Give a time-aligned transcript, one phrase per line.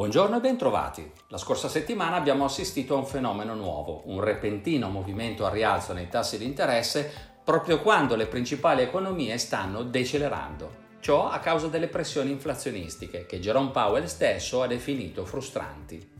[0.00, 1.12] Buongiorno e bentrovati.
[1.28, 6.08] La scorsa settimana abbiamo assistito a un fenomeno nuovo, un repentino movimento a rialzo nei
[6.08, 7.12] tassi di interesse
[7.44, 10.88] proprio quando le principali economie stanno decelerando.
[11.00, 16.12] Ciò a causa delle pressioni inflazionistiche che Jerome Powell stesso ha definito frustranti.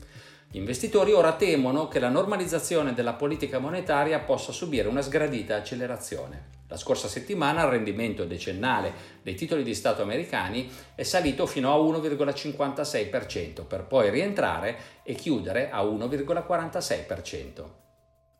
[0.53, 6.59] Gli investitori ora temono che la normalizzazione della politica monetaria possa subire una sgradita accelerazione.
[6.67, 8.91] La scorsa settimana il rendimento decennale
[9.21, 15.71] dei titoli di Stato americani è salito fino a 1,56% per poi rientrare e chiudere
[15.71, 17.80] a 1,46%.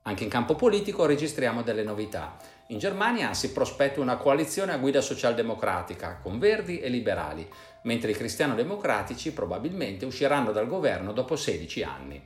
[0.03, 2.35] Anche in campo politico registriamo delle novità.
[2.67, 7.47] In Germania si prospetta una coalizione a guida socialdemocratica con verdi e liberali,
[7.83, 12.19] mentre i cristiano-democratici probabilmente usciranno dal governo dopo 16 anni.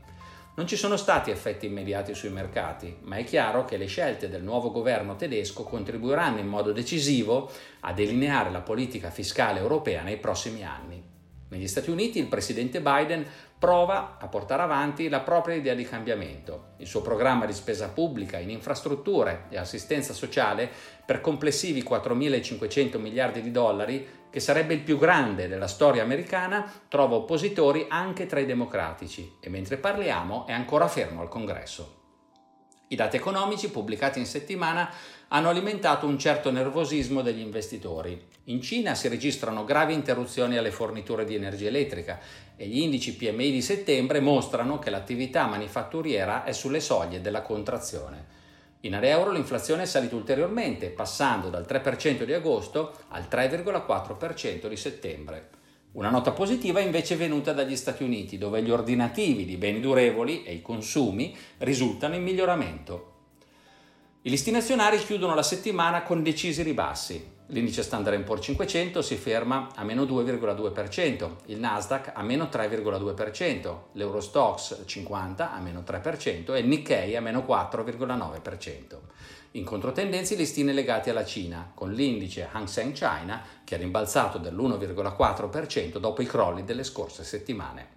[0.55, 4.41] Non ci sono stati effetti immediati sui mercati, ma è chiaro che le scelte del
[4.41, 10.63] nuovo governo tedesco contribuiranno in modo decisivo a delineare la politica fiscale europea nei prossimi
[10.63, 10.94] anni.
[11.56, 13.25] Negli Stati Uniti il presidente Biden
[13.58, 18.38] prova a portare avanti la propria idea di cambiamento, il suo programma di spesa pubblica
[18.38, 20.70] in infrastrutture e assistenza sociale
[21.06, 27.16] per complessivi 4.500 miliardi di dollari, che sarebbe il più grande della storia americana, trova
[27.16, 32.05] oppositori anche tra i democratici e mentre parliamo è ancora fermo al Congresso.
[32.88, 34.88] I dati economici pubblicati in settimana
[35.30, 38.28] hanno alimentato un certo nervosismo degli investitori.
[38.44, 42.19] In Cina si registrano gravi interruzioni alle forniture di energia elettrica
[42.56, 48.33] e gli indici PMI di settembre mostrano che l'attività manifatturiera è sulle soglie della contrazione.
[48.81, 54.78] In area euro l'inflazione è salita ulteriormente, passando dal 3% di agosto al 3,4% di
[54.78, 55.50] settembre.
[55.95, 60.43] Una nota positiva invece è venuta dagli Stati Uniti, dove gli ordinativi di beni durevoli
[60.43, 63.13] e i consumi risultano in miglioramento.
[64.23, 67.34] I listini azionari chiudono la settimana con decisi ribassi.
[67.49, 74.81] L'indice Standard Poor's 500 si ferma a meno 2,2%, il Nasdaq a meno 3,2%, l'Eurostox
[74.83, 78.97] 50 a meno 3% e il Nikkei a meno 4,9%.
[79.51, 84.39] In controtendenza i listini legati alla Cina, con l'indice Hang Seng China che ha rimbalzato
[84.39, 87.89] dell'1,4% dopo i crolli delle scorse settimane.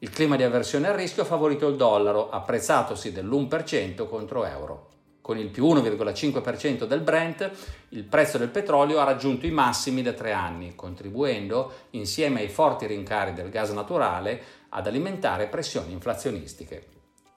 [0.00, 4.97] Il clima di avversione al rischio ha favorito il dollaro, apprezzatosi dell'1% contro euro.
[5.28, 7.50] Con il più 1,5% del Brent,
[7.90, 12.86] il prezzo del petrolio ha raggiunto i massimi da tre anni, contribuendo, insieme ai forti
[12.86, 14.40] rincari del gas naturale,
[14.70, 16.82] ad alimentare pressioni inflazionistiche.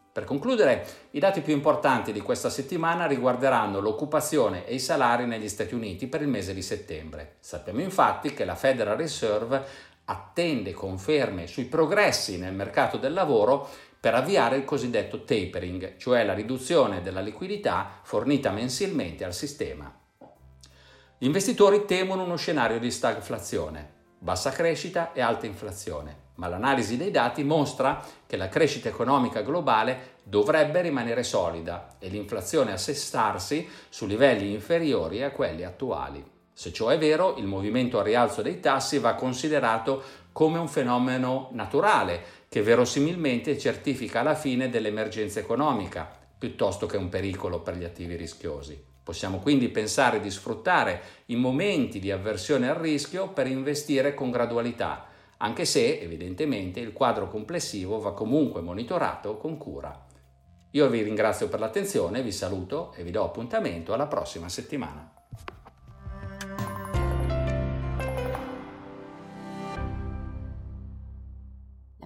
[0.09, 5.49] Per concludere, i dati più importanti di questa settimana riguarderanno l'occupazione e i salari negli
[5.49, 7.35] Stati Uniti per il mese di settembre.
[7.41, 13.67] Sappiamo infatti che la Federal Reserve attende conferme sui progressi nel mercato del lavoro
[14.01, 19.97] per avviare il cosiddetto tapering, cioè la riduzione della liquidità fornita mensilmente al sistema.
[21.17, 23.89] Gli investitori temono uno scenario di stagflazione,
[24.19, 30.15] bassa crescita e alta inflazione ma l'analisi dei dati mostra che la crescita economica globale
[30.23, 36.25] dovrebbe rimanere solida e l'inflazione assestarsi su livelli inferiori a quelli attuali.
[36.51, 40.01] Se ciò è vero, il movimento a rialzo dei tassi va considerato
[40.31, 46.05] come un fenomeno naturale che verosimilmente certifica la fine dell'emergenza economica,
[46.37, 48.77] piuttosto che un pericolo per gli attivi rischiosi.
[49.01, 55.07] Possiamo quindi pensare di sfruttare i momenti di avversione al rischio per investire con gradualità,
[55.37, 60.07] anche se evidentemente il quadro complessivo va comunque monitorato con cura.
[60.71, 65.20] Io vi ringrazio per l'attenzione, vi saluto e vi do appuntamento alla prossima settimana.